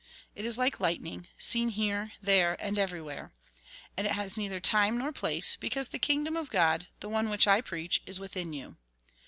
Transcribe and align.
It 0.33 0.45
is 0.45 0.57
like 0.57 0.79
lightning, 0.79 1.27
seen 1.37 1.69
here, 1.69 2.13
there, 2.23 2.57
and 2.59 2.79
everywhere. 2.79 3.31
And 3.95 4.07
it 4.07 4.13
has 4.13 4.35
neither 4.35 4.59
time 4.59 4.97
nor 4.97 5.11
place, 5.11 5.55
because 5.57 5.89
the 5.89 5.99
kingdom 5.99 6.35
of 6.35 6.49
God, 6.49 6.87
the 7.01 7.09
one 7.09 7.29
which 7.29 7.45
I 7.47 7.61
preach, 7.61 8.01
is 8.07 8.19
within 8.19 8.51
you." 8.51 8.77